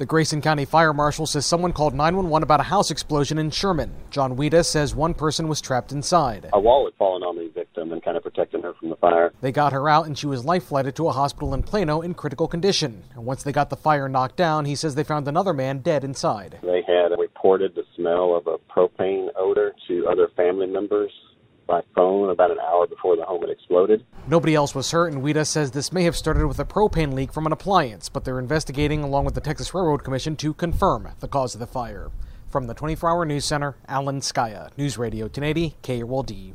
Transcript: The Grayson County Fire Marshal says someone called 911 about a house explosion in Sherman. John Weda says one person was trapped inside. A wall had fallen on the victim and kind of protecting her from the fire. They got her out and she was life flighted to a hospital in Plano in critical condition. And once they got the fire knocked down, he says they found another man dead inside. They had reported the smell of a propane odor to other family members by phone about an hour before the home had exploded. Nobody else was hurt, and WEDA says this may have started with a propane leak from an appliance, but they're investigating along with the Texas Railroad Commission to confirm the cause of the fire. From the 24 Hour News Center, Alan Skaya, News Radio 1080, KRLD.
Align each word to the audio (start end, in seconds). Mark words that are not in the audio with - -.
The 0.00 0.06
Grayson 0.06 0.40
County 0.40 0.64
Fire 0.64 0.94
Marshal 0.94 1.26
says 1.26 1.44
someone 1.44 1.74
called 1.74 1.92
911 1.92 2.42
about 2.42 2.60
a 2.60 2.62
house 2.62 2.90
explosion 2.90 3.36
in 3.36 3.50
Sherman. 3.50 3.92
John 4.10 4.34
Weda 4.34 4.64
says 4.64 4.94
one 4.94 5.12
person 5.12 5.46
was 5.46 5.60
trapped 5.60 5.92
inside. 5.92 6.48
A 6.54 6.58
wall 6.58 6.86
had 6.86 6.94
fallen 6.94 7.22
on 7.22 7.36
the 7.36 7.50
victim 7.54 7.92
and 7.92 8.02
kind 8.02 8.16
of 8.16 8.22
protecting 8.22 8.62
her 8.62 8.72
from 8.72 8.88
the 8.88 8.96
fire. 8.96 9.30
They 9.42 9.52
got 9.52 9.74
her 9.74 9.90
out 9.90 10.06
and 10.06 10.16
she 10.16 10.26
was 10.26 10.42
life 10.42 10.64
flighted 10.64 10.96
to 10.96 11.08
a 11.08 11.12
hospital 11.12 11.52
in 11.52 11.62
Plano 11.62 12.00
in 12.00 12.14
critical 12.14 12.48
condition. 12.48 13.02
And 13.14 13.26
once 13.26 13.42
they 13.42 13.52
got 13.52 13.68
the 13.68 13.76
fire 13.76 14.08
knocked 14.08 14.36
down, 14.36 14.64
he 14.64 14.74
says 14.74 14.94
they 14.94 15.04
found 15.04 15.28
another 15.28 15.52
man 15.52 15.80
dead 15.80 16.02
inside. 16.02 16.60
They 16.62 16.80
had 16.86 17.08
reported 17.18 17.74
the 17.74 17.84
smell 17.94 18.34
of 18.34 18.46
a 18.46 18.56
propane 18.72 19.28
odor 19.36 19.74
to 19.88 20.08
other 20.08 20.28
family 20.34 20.66
members 20.66 21.12
by 21.70 21.82
phone 21.94 22.30
about 22.30 22.50
an 22.50 22.58
hour 22.58 22.84
before 22.88 23.16
the 23.16 23.22
home 23.22 23.42
had 23.42 23.50
exploded. 23.50 24.04
Nobody 24.26 24.56
else 24.56 24.74
was 24.74 24.90
hurt, 24.90 25.12
and 25.12 25.22
WEDA 25.22 25.46
says 25.46 25.70
this 25.70 25.92
may 25.92 26.02
have 26.02 26.16
started 26.16 26.46
with 26.46 26.58
a 26.58 26.64
propane 26.64 27.14
leak 27.14 27.32
from 27.32 27.46
an 27.46 27.52
appliance, 27.52 28.08
but 28.08 28.24
they're 28.24 28.40
investigating 28.40 29.04
along 29.04 29.24
with 29.24 29.34
the 29.34 29.40
Texas 29.40 29.72
Railroad 29.72 30.02
Commission 30.02 30.34
to 30.36 30.52
confirm 30.52 31.08
the 31.20 31.28
cause 31.28 31.54
of 31.54 31.60
the 31.60 31.68
fire. 31.68 32.10
From 32.48 32.66
the 32.66 32.74
24 32.74 33.08
Hour 33.08 33.24
News 33.24 33.44
Center, 33.44 33.76
Alan 33.86 34.20
Skaya, 34.20 34.76
News 34.76 34.98
Radio 34.98 35.26
1080, 35.26 35.76
KRLD. 35.84 36.54